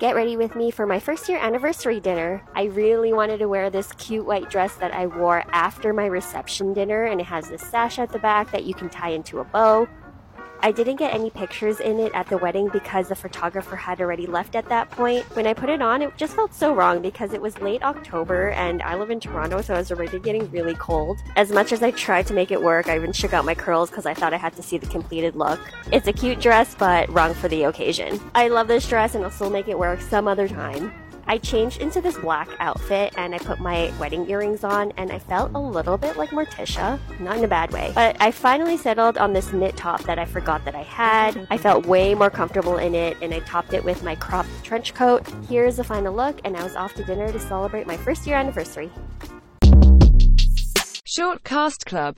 Get 0.00 0.16
ready 0.16 0.36
with 0.36 0.56
me 0.56 0.72
for 0.72 0.86
my 0.86 0.98
first 0.98 1.28
year 1.28 1.38
anniversary 1.38 2.00
dinner. 2.00 2.42
I 2.56 2.64
really 2.64 3.12
wanted 3.12 3.38
to 3.38 3.48
wear 3.48 3.70
this 3.70 3.92
cute 3.92 4.26
white 4.26 4.50
dress 4.50 4.74
that 4.76 4.92
I 4.92 5.06
wore 5.06 5.44
after 5.52 5.92
my 5.92 6.06
reception 6.06 6.74
dinner, 6.74 7.04
and 7.04 7.20
it 7.20 7.26
has 7.26 7.48
this 7.48 7.62
sash 7.62 8.00
at 8.00 8.10
the 8.10 8.18
back 8.18 8.50
that 8.50 8.64
you 8.64 8.74
can 8.74 8.90
tie 8.90 9.10
into 9.10 9.38
a 9.38 9.44
bow. 9.44 9.86
I 10.64 10.72
didn't 10.72 10.96
get 10.96 11.12
any 11.12 11.28
pictures 11.28 11.78
in 11.78 12.00
it 12.00 12.10
at 12.14 12.26
the 12.28 12.38
wedding 12.38 12.70
because 12.70 13.10
the 13.10 13.14
photographer 13.14 13.76
had 13.76 14.00
already 14.00 14.24
left 14.24 14.56
at 14.56 14.66
that 14.70 14.90
point. 14.90 15.22
When 15.36 15.46
I 15.46 15.52
put 15.52 15.68
it 15.68 15.82
on, 15.82 16.00
it 16.00 16.16
just 16.16 16.34
felt 16.34 16.54
so 16.54 16.74
wrong 16.74 17.02
because 17.02 17.34
it 17.34 17.42
was 17.42 17.60
late 17.60 17.82
October 17.82 18.48
and 18.52 18.80
I 18.82 18.94
live 18.94 19.10
in 19.10 19.20
Toronto, 19.20 19.60
so 19.60 19.74
I 19.74 19.76
was 19.76 19.92
already 19.92 20.18
getting 20.20 20.50
really 20.50 20.74
cold. 20.76 21.18
As 21.36 21.52
much 21.52 21.70
as 21.72 21.82
I 21.82 21.90
tried 21.90 22.26
to 22.28 22.32
make 22.32 22.50
it 22.50 22.62
work, 22.62 22.88
I 22.88 22.96
even 22.96 23.12
shook 23.12 23.34
out 23.34 23.44
my 23.44 23.54
curls 23.54 23.90
because 23.90 24.06
I 24.06 24.14
thought 24.14 24.32
I 24.32 24.38
had 24.38 24.56
to 24.56 24.62
see 24.62 24.78
the 24.78 24.86
completed 24.86 25.36
look. 25.36 25.60
It's 25.92 26.08
a 26.08 26.14
cute 26.14 26.40
dress, 26.40 26.74
but 26.74 27.12
wrong 27.12 27.34
for 27.34 27.48
the 27.48 27.64
occasion. 27.64 28.18
I 28.34 28.48
love 28.48 28.66
this 28.66 28.88
dress 28.88 29.14
and 29.14 29.22
I'll 29.22 29.30
still 29.30 29.50
make 29.50 29.68
it 29.68 29.78
work 29.78 30.00
some 30.00 30.26
other 30.26 30.48
time. 30.48 30.90
I 31.26 31.38
changed 31.38 31.80
into 31.80 32.00
this 32.00 32.18
black 32.18 32.48
outfit 32.58 33.14
and 33.16 33.34
I 33.34 33.38
put 33.38 33.60
my 33.60 33.92
wedding 33.98 34.28
earrings 34.28 34.64
on 34.64 34.92
and 34.96 35.10
I 35.10 35.18
felt 35.18 35.52
a 35.54 35.58
little 35.58 35.96
bit 35.96 36.16
like 36.16 36.30
Morticia, 36.30 36.98
not 37.20 37.38
in 37.38 37.44
a 37.44 37.48
bad 37.48 37.72
way. 37.72 37.92
But 37.94 38.16
I 38.20 38.30
finally 38.30 38.76
settled 38.76 39.16
on 39.18 39.32
this 39.32 39.52
knit 39.52 39.76
top 39.76 40.02
that 40.04 40.18
I 40.18 40.24
forgot 40.24 40.64
that 40.64 40.74
I 40.74 40.82
had. 40.82 41.46
I 41.50 41.56
felt 41.56 41.86
way 41.86 42.14
more 42.14 42.30
comfortable 42.30 42.78
in 42.78 42.94
it 42.94 43.16
and 43.22 43.32
I 43.32 43.40
topped 43.40 43.72
it 43.72 43.84
with 43.84 44.02
my 44.02 44.14
cropped 44.14 44.50
trench 44.62 44.94
coat. 44.94 45.26
Here's 45.48 45.76
the 45.76 45.84
final 45.84 46.14
look 46.14 46.40
and 46.44 46.56
I 46.56 46.62
was 46.62 46.76
off 46.76 46.94
to 46.94 47.04
dinner 47.04 47.32
to 47.32 47.40
celebrate 47.40 47.86
my 47.86 47.96
first 47.96 48.26
year 48.26 48.36
anniversary. 48.36 48.90
Short 51.16 51.44
Cast 51.44 51.86
Club 51.86 52.12